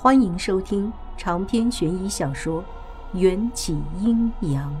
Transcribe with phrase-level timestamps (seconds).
[0.00, 2.62] 欢迎收听长篇悬疑小说
[3.18, 4.72] 《缘起阴阳》。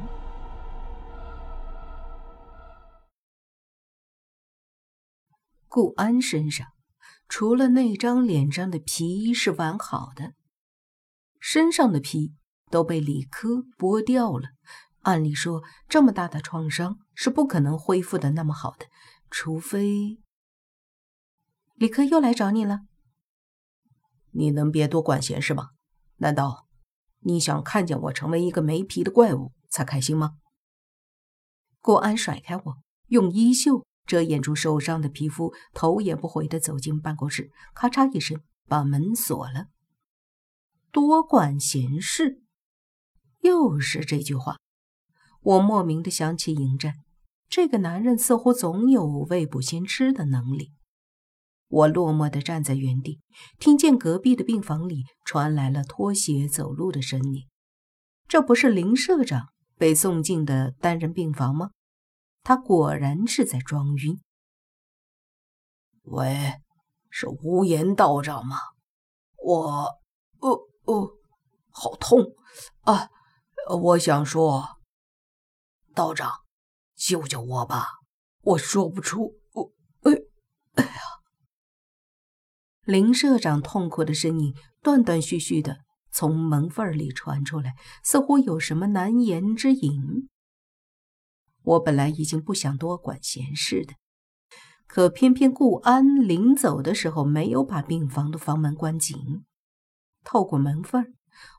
[5.66, 6.68] 顾安身上
[7.28, 10.34] 除了那张脸上的皮是完好的，
[11.40, 12.32] 身上的皮
[12.70, 14.50] 都被李科剥掉了。
[15.00, 18.86] 按理说，这么大的创伤是不可能恢复的那么好的，
[19.28, 20.20] 除非
[21.74, 22.82] 李科又来找你了。
[24.38, 25.70] 你能别多管闲事吗？
[26.18, 26.68] 难道
[27.18, 30.36] 你想看见我成为一个没皮的怪物才开心吗？
[31.80, 32.76] 顾安甩开我，
[33.08, 39.66] 用衣袖遮掩住受伤的皮肤，头也不回地走进办公室，咔嚓一声把门锁了。
[40.92, 42.40] 多管闲事，
[43.40, 44.56] 又是这句话。
[45.40, 46.94] 我莫名的想起迎战，
[47.48, 50.74] 这个男人似乎总有未卜先知的能力。
[51.68, 53.20] 我落寞地站在原地，
[53.58, 57.46] 听见隔壁的病房里传来了拖鞋走路的声音。
[58.26, 61.70] 这不是林社长被送进的单人病房吗？
[62.42, 64.18] 他果然是在装晕。
[66.04, 66.54] 喂，
[67.10, 68.56] 是无言道长吗？
[69.36, 69.98] 我……
[70.40, 71.10] 哦哦，
[71.70, 72.24] 好痛
[72.82, 73.10] 啊！
[73.80, 74.78] 我想说，
[75.94, 76.30] 道长，
[76.94, 77.86] 救救我吧！
[78.40, 79.34] 我说不出，
[82.88, 90.30] 林社长痛苦的声音断断续续的从门缝里传出来，似乎有什么难言之隐。
[91.64, 93.92] 我本来已经不想多管闲事的，
[94.86, 99.44] 可偏偏顾安临走的时候没有把病房的房门关紧。
[100.24, 101.12] 透过门缝，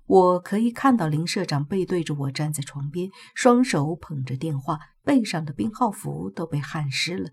[0.08, 7.30] 我可以看到林社长背对着我站在床边，双手捧着电话，背上的病号服都被汗湿了。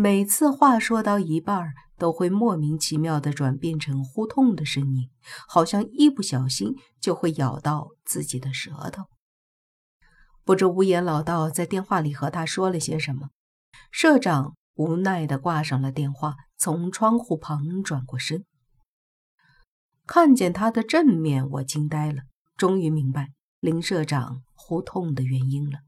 [0.00, 5.10] 每次话说到一半，都会莫名其妙的转变成呼痛的声音，
[5.48, 9.06] 好像一不小心就会咬到自己的舌头。
[10.44, 13.30] 不知无言老道在电话里和他说了些什么。
[13.90, 18.44] 社长无奈的挂上了电话，从窗户旁转过身，
[20.06, 22.22] 看见他的正面，我惊呆了，
[22.56, 25.80] 终于明白林社长呼痛的原因了。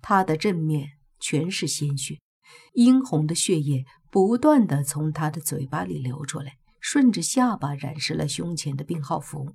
[0.00, 2.23] 他的正面全是鲜血。
[2.74, 9.54] 殷红的血液不断的从他的嘴巴里流出来，顺着下巴染湿了胸前的病号服。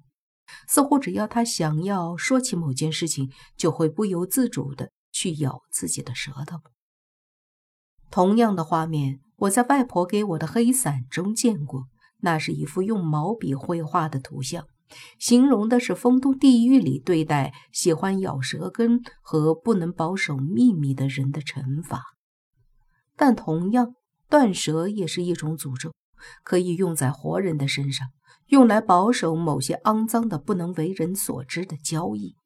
[0.67, 6.57] 似乎只要他想要说起某件事情，就会不由自主的去咬自己的舌头。
[8.09, 11.83] 同样的画面，我在外婆给我的黑伞中见过，
[12.21, 14.65] 那是一幅用毛笔绘画的图像，
[15.19, 22.01] 形容的是风都地狱里对待喜欢咬舌根和不能保守秘密的人的惩罚。
[23.19, 23.95] 但同样，
[24.29, 25.91] 断舌也是一种诅咒，
[26.41, 28.07] 可以用在活人的身上，
[28.47, 32.37] 用来保守某些肮脏的、不能为人所知的交易。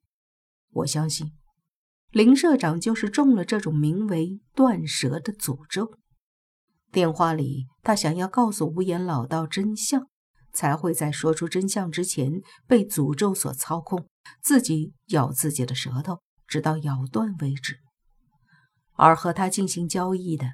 [0.71, 1.31] 我相信，
[2.09, 5.99] 林社长就是中了这种名为“断舌”的诅咒。
[6.91, 10.07] 电话里，他想要告诉无言老道真相，
[10.51, 14.07] 才会在说出真相之前被诅咒所操控，
[14.41, 17.77] 自己咬自己的舌头，直到咬断为止。
[18.95, 20.47] 而和他进行交易的。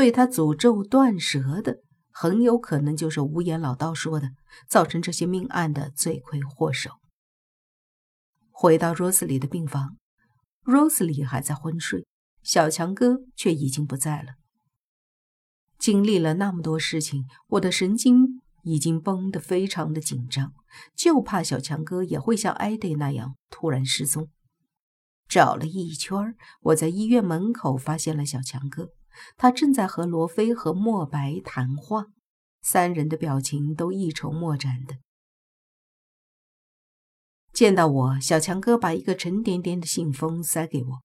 [0.00, 4.30] 对他诅咒断舌的，很有可能就是无言老道说的，
[4.66, 6.92] 造成这些命案的罪魁祸首。
[8.50, 9.98] 回到 Rose 里的病房
[10.64, 12.06] ，Rose 里还在昏睡，
[12.42, 14.36] 小强哥却已经不在了。
[15.78, 20.54] 经历了那么多事情，我的神经已经绷得非常的紧张，
[20.96, 24.30] 就怕小强哥也会像艾迪那样突然失踪。
[25.28, 28.88] 找了一圈，我在医院门口发现了小强哥。
[29.36, 32.06] 他正在和罗非和莫白谈话，
[32.62, 34.96] 三人的表情都一筹莫展的。
[37.52, 41.02] 见到我，小强哥把一个沉甸甸的信封塞给我。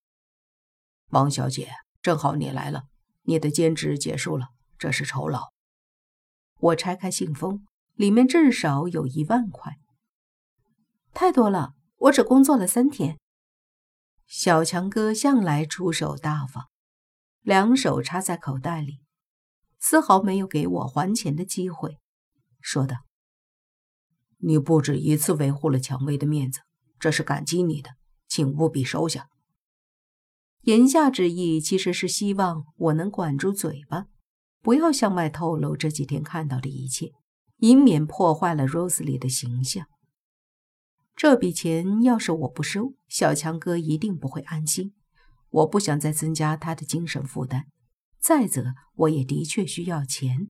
[1.09, 1.71] 王小姐，
[2.01, 2.83] 正好你来了，
[3.23, 5.51] 你的兼职结束了，这是酬劳。
[6.59, 9.77] 我拆开信封，里面至少有一万块，
[11.13, 13.17] 太多了，我只工作了三天。
[14.27, 16.67] 小强哥向来出手大方。
[17.45, 19.01] 两手插在口袋里，
[19.77, 21.99] 丝毫没有给我还钱的机会，
[22.59, 23.05] 说道
[24.41, 26.61] ：“你不止一次维护了蔷薇的面子，
[26.99, 27.91] 这是感激你的，
[28.27, 29.29] 请务必收下。”
[30.65, 34.07] 言下之意其实是希望我能管住嘴巴，
[34.63, 37.11] 不要向外透露这几天看到的一切，
[37.57, 39.85] 以免破坏了 Rose 里的形象。
[41.15, 44.95] 这笔钱要是我不收，小强哥一定不会安心。
[45.55, 47.67] 我不想再增加他的精神负担。
[48.19, 50.49] 再则，我也的确需要钱，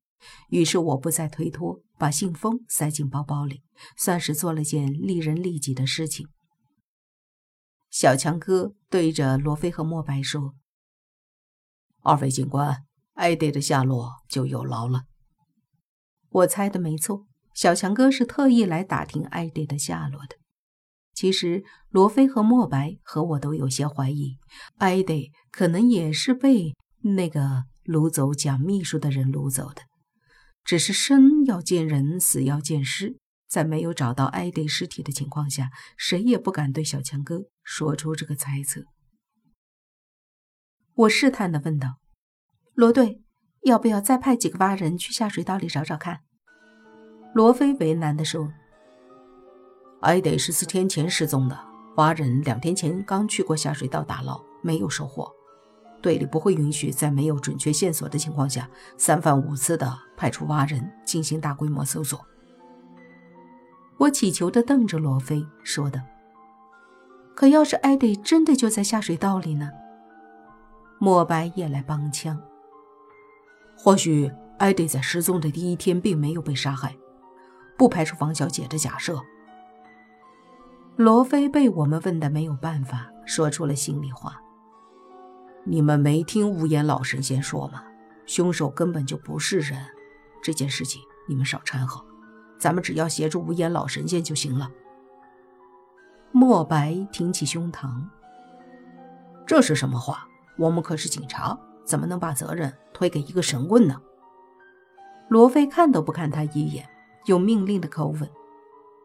[0.50, 3.62] 于是我不再推脱，把信封塞进包包里，
[3.98, 6.28] 算是做了件利人利己的事情。
[7.92, 10.56] 小强哥对着罗非和莫白说
[12.02, 15.04] ：“二位警官，艾迪的下落就有劳了。”
[16.30, 20.38] 我猜的没错，小强哥是特意来打听艾迪的下落的。
[21.16, 24.38] 其实罗非和莫白和我都有些怀疑，
[24.78, 29.84] 艾迪可能也是被那个掳走蒋秘书的人掳走的。
[30.66, 33.18] 只是生要见人，死要见尸，
[33.48, 38.84] 在没有找到艾迪尸体的情况下，谁也不敢对小强哥说出这个猜测。
[40.96, 42.00] 我试探地问道
[42.76, 43.22] ：“罗队，
[43.64, 46.22] 要不要再派几个蛙人去下水道里找找看？”
[47.34, 48.52] 罗非为难地说。
[50.06, 51.60] 艾德是四天前失踪的，
[51.96, 55.28] 蛙人两天前刚去过下水道打捞，没有收获。
[56.00, 58.70] 队里不会允许在没有准确线索的情况下，
[59.00, 62.24] 三番五次的派出蛙人进行大规模搜索。
[63.98, 66.00] 我乞求的瞪着罗非，说道
[67.34, 69.72] ：“可要是艾德真的就在下水道里呢？”
[71.02, 72.40] 莫白也来帮腔
[73.76, 76.96] ：“或许艾德在失踪的第一天并没有被杀害，
[77.76, 79.20] 不排除王小姐的假设。”
[80.98, 84.42] 罗非被我们问的没有办法，说出了心里话
[85.66, 87.84] ：“你们没听无言老神仙说吗？
[88.26, 89.78] 凶手根本就不是人。
[90.42, 92.02] 这件事情你们少掺和，
[92.58, 94.72] 咱们只要协助无言老神仙就行了。”
[96.32, 98.02] 莫白挺起胸膛
[99.46, 100.26] ：“这是什么话？
[100.58, 104.02] 我们可是警察，怎么能把责任推给一个神棍呢？”
[105.28, 106.88] 罗非看都不看他一眼，
[107.26, 108.30] 用命令的口吻：“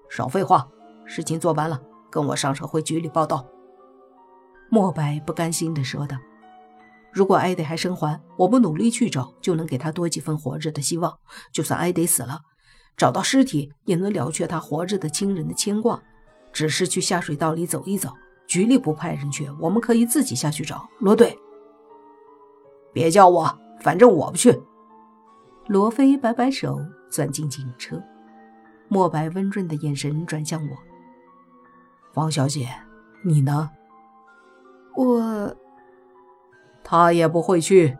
[0.09, 0.69] 少废话。”
[1.11, 3.45] 事情做完了，跟我上车回局里报道。”
[4.71, 6.17] 莫白不甘心地说道。
[7.13, 11.19] “如果艾德还生还，我们努力去找，就能给他多几分活着的希望。
[11.53, 12.43] 就算艾德死了，
[12.97, 16.01] 找到尸体也能了却他活着的亲人的牵挂。
[16.53, 18.13] 只是去下水道里走一走，
[18.47, 21.37] 局里不派人去，我们可以自己下去找。”罗队，
[22.93, 24.63] 别叫我，反正我不去。
[25.67, 26.79] 罗非摆摆手，
[27.11, 28.01] 钻进警车。
[28.87, 30.77] 莫白温润的眼神转向我。
[32.15, 32.69] 王小姐，
[33.23, 33.71] 你呢？
[34.97, 35.57] 我，
[36.83, 37.97] 他也不会去。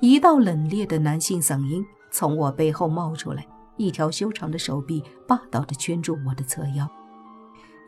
[0.00, 3.46] 一道冷冽的男性嗓音从我背后冒出来，
[3.76, 6.88] 一条修长的手臂霸道的圈住我的侧腰。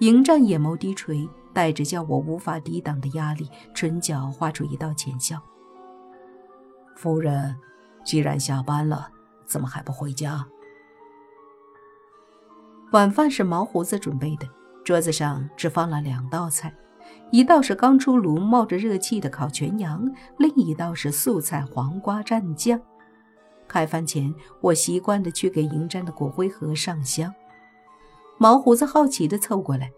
[0.01, 5.39] 迎战眼眸低垂，带着叫我无法抵挡的压力，唇角画出一道浅笑。
[6.97, 7.55] 夫人，
[8.03, 9.11] 既然下班了，
[9.45, 10.47] 怎么还不回家？
[12.93, 14.49] 晚饭是毛胡子准备的。
[14.91, 16.75] 桌子上只放了两道菜，
[17.31, 20.05] 一道是刚出炉冒着热气的烤全羊，
[20.37, 22.81] 另一道是素菜黄瓜蘸酱。
[23.69, 27.33] 开饭前，我习惯的去给迎战的骨灰盒上香。
[28.37, 29.93] 毛胡子好奇的凑过来：“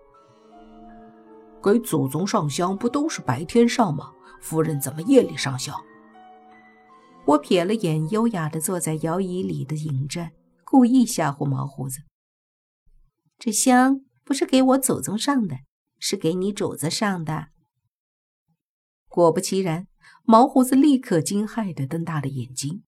[1.64, 4.12] 给祖宗上香不都是白天上吗？
[4.42, 5.74] 夫人怎么夜里上香？”
[7.24, 10.32] 我瞥了眼优雅的坐在摇椅里的迎战，
[10.66, 12.00] 故意吓唬毛胡子
[13.40, 15.58] ：“这香。”不是给我祖宗上的，
[15.98, 17.48] 是给你主子上的。
[19.08, 19.88] 果不其然，
[20.24, 22.82] 毛胡子立刻惊骇的瞪大了眼睛。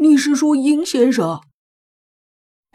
[0.00, 1.40] 你是说赢先生？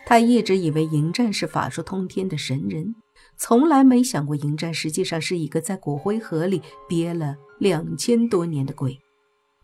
[0.06, 2.96] 他一直以为迎战是法术通天的神人，
[3.38, 9.00] 从来没想过迎战实际上是一个在骨灰盒里憋了两千多年的鬼。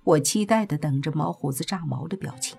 [0.03, 2.57] 我期待的等着毛胡子炸毛的表情，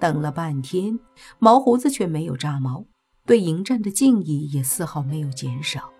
[0.00, 0.98] 等了半天，
[1.38, 2.84] 毛胡子却没有炸毛。
[3.24, 5.92] 对迎战的敬意也丝毫没有减少，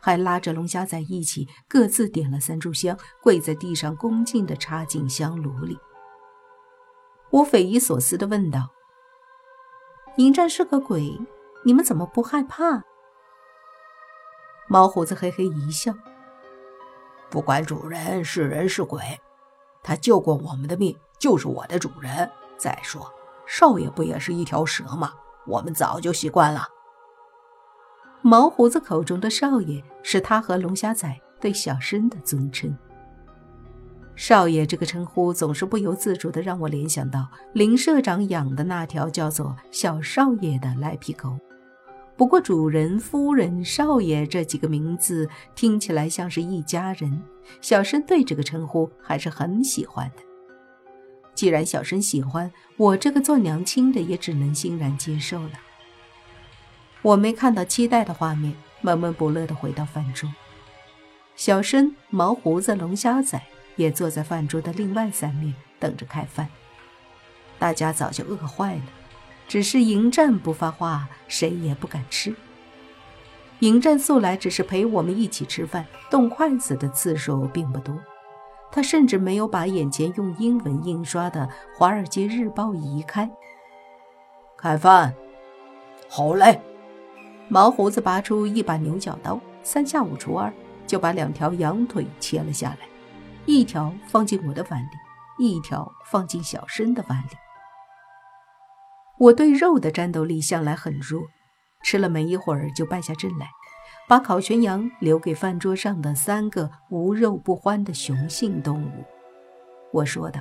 [0.00, 5.78] 还拉着龙虾仔一起各自点了三炷香，跪在地上恭敬地插进香炉里。
[7.30, 8.68] 我匪夷所思地问道
[10.18, 11.18] ：“迎战是个鬼，
[11.64, 12.84] 你们怎么不害怕？”
[14.68, 15.94] 毛胡子嘿嘿一笑
[17.30, 19.20] ：“不管主人是人是鬼，
[19.82, 22.30] 他救过我们的命，就是我的主人。
[22.58, 23.10] 再说，
[23.46, 25.14] 少爷不也是一条蛇吗？”
[25.50, 26.66] 我们早就习惯了。
[28.22, 32.76] 毛胡子口中的少爷是他和龙虾仔对小生的尊称。
[34.14, 41.38] 少爷这个称呼总是不由自主的让我联想到林社长养的那条叫做小少爷的赖皮狗。
[42.18, 47.22] 不过主人、夫人、少爷这几个名字听起来像是一家人，
[47.62, 50.22] 小生对这个称呼还是很喜欢的。
[51.40, 55.52] 既然小生喜欢我这个做娘亲的，也只能欣然接受了。
[57.00, 60.30] 我没看到期待的画面，闷闷不乐地回到饭桌。
[61.36, 63.40] 小生、毛胡子、龙虾仔
[63.76, 66.46] 也坐在饭桌的另外三面，等着开饭。
[67.58, 68.82] 大家早就饿坏了，
[69.48, 72.34] 只是迎战不发话，谁也不敢吃。
[73.60, 77.98] 迎战素来只是陪我们一起吃饭，动筷子的次数并不多。
[78.72, 81.48] 他甚至没有把眼前用英文印刷的
[81.78, 83.30] 《华尔街日报》移开。
[84.56, 85.14] 开饭，
[86.08, 86.60] 好嘞！
[87.48, 90.52] 毛胡子拔出一把牛角刀，三下五除二
[90.86, 92.88] 就把两条羊腿切了下来，
[93.46, 97.36] 一条放进我的碗里，一条放进小申的碗里。
[99.18, 101.22] 我对肉的战斗力向来很弱。
[101.82, 103.48] 吃了没一会儿就败下阵来，
[104.10, 109.04] 把烤全羊留给饭桌上的三个无肉不欢的雄性动物。
[109.92, 110.40] 我说道：“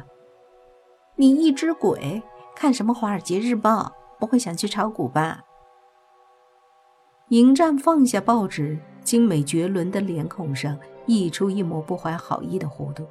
[1.16, 2.24] 你一只鬼，
[2.56, 3.84] 看什么《华尔街日报》？
[4.20, 5.44] 不会想去炒股吧？”
[7.30, 13.06] 迎战放下报纸，精美绝伦的脸孔上溢出一抹不怀好意的弧度。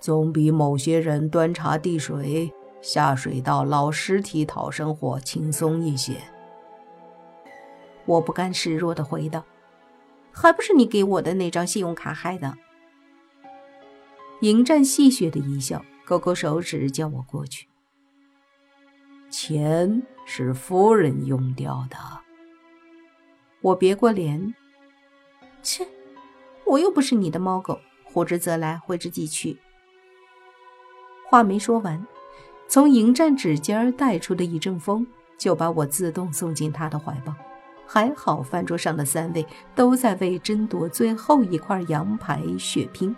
[0.00, 2.52] 总比某些人端茶递水、
[2.82, 6.16] 下水道捞尸体讨生活轻松一些。
[8.06, 9.44] 我不甘示弱的回道
[10.32, 12.56] ：“还不是你给我的那张信用卡害的。”
[14.40, 17.66] 迎战戏谑的一笑，勾勾手指叫我过去。
[19.30, 21.96] 钱是夫人用掉的。
[23.62, 24.54] 我别过脸，
[25.62, 25.86] 切，
[26.66, 29.58] 我又不是你的猫狗，呼之则来，挥之即去。
[31.26, 32.06] 话没说完，
[32.68, 35.06] 从迎战指尖带出的一阵风，
[35.38, 37.34] 就把我自动送进他的怀抱。
[37.86, 43.14] 还好，饭桌上的三位都在为争夺最后一块羊排血拼，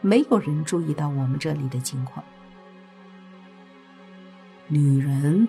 [0.00, 2.24] 没有人注意到我们这里的情况。
[4.68, 5.46] 女人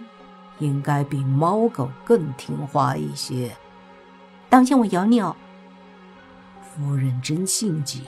[0.59, 3.51] 应该比猫狗更听话一些。
[4.49, 5.35] 当心我咬你哦！
[6.61, 8.03] 夫人真性急。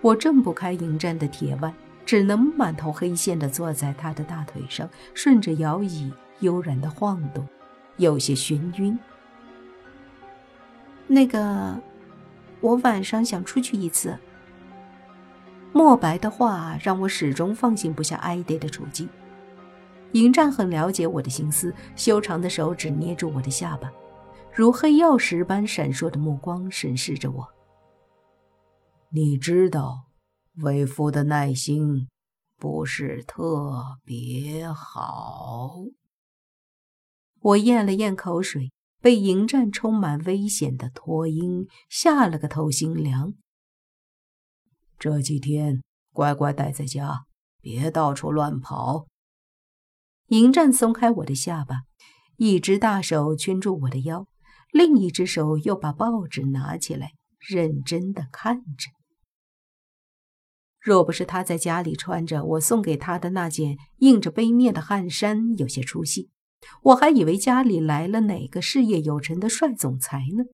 [0.00, 1.74] 我挣不开迎战的铁腕，
[2.04, 7.46] 只能满头黑线的坐在他的大腿上，顺着摇椅悠然的晃动。
[7.96, 8.98] 有些眩晕。
[11.06, 11.80] 那个，
[12.60, 14.16] 我晚上想出去一次。
[15.72, 19.08] 莫白的话让我始终放心不下艾迪的处境。
[20.12, 23.92] 迎战很了解我的心思，修长的手指捏住我的下巴，
[24.52, 27.46] 如黑曜石般闪烁的目光审视着我。
[29.10, 30.06] 你知道，
[30.62, 32.08] 为夫的耐心
[32.58, 35.74] 不是特别好。
[37.40, 43.34] 我咽了咽口水，被迎战充满危险的拖音吓了个透心凉。
[44.98, 47.26] 这几天乖乖待在家，
[47.60, 49.06] 别到处乱跑。
[50.28, 51.82] 迎战松开我的下巴，
[52.36, 54.26] 一只大手圈住我的腰，
[54.72, 58.90] 另一只手又把报纸拿起来，认真的看着。
[60.80, 66.30] 若不是他在家里穿着我送给他的那件印着杯面的汗衫，有些出戏。
[66.82, 70.44] 我还以为家里来了哪个事业有成的帅总裁呢，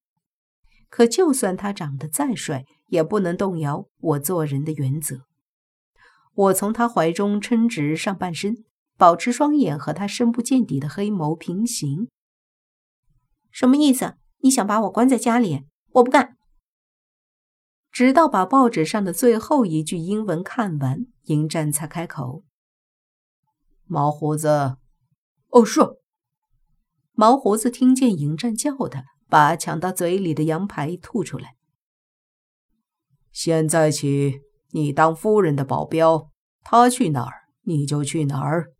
[0.88, 5.26] 可就算他长得再帅，也不能动摇我做人的原则。
[6.34, 8.64] 我从他怀中撑直上半身，
[8.96, 12.08] 保持双眼和他深不见底的黑眸平行。
[13.50, 14.14] 什么意思？
[14.38, 15.66] 你想把我关在家里？
[15.92, 16.36] 我不干！
[17.90, 22.42] 直到把报纸上的最后一句英文看完，迎战才开口
[23.84, 24.76] ：“毛胡子。”
[25.52, 25.80] 哦，是。
[27.14, 31.54] 毛胡子听见迎战叫他，把抢到嘴里的羊排吐出来。
[33.30, 34.40] 现在起，
[34.70, 36.30] 你当夫人的保镖，
[36.62, 38.72] 他去哪儿你就去哪儿。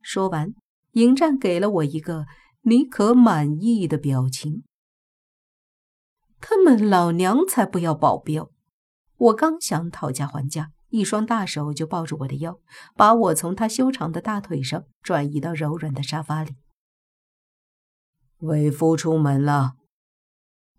[0.00, 0.54] 说完，
[0.92, 2.26] 迎战给了我一个
[2.62, 4.64] 你可满意的表情。
[6.40, 8.50] 他们老娘才不要保镖！
[9.16, 10.72] 我刚想讨价还价。
[10.88, 12.58] 一双大手就抱住我的腰，
[12.96, 16.56] 把我从他修长的大腿上转移到柔软的沙发里。
[18.40, 19.72] 为夫出门了。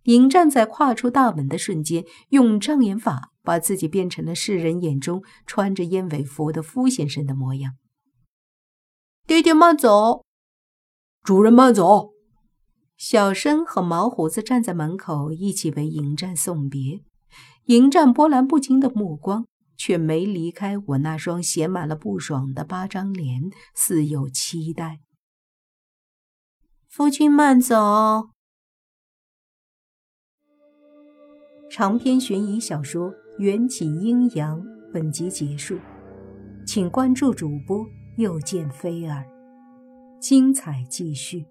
[0.04, 7.76] 迎战在跨出大门的瞬间，用障眼法把自己变成了世人眼中穿着燕尾服的夫先生的模样。
[9.28, 10.24] 爹爹慢走，
[11.24, 12.12] 主人慢走。
[12.98, 17.02] 小生和毛胡子站在门口，一起为迎战送别。
[17.66, 19.46] 迎战波澜不惊的目光。
[19.78, 25.00] 却没离开我那双写满了不爽的八张脸，似有期待。
[26.92, 28.32] 夫君慢走。
[31.70, 35.80] 长篇悬疑小说《缘起阴阳》本集结束，
[36.68, 39.26] 请关注主播，又见菲儿，
[40.20, 41.46] 精彩继续。